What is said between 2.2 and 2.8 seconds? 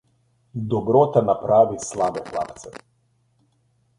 hlapce.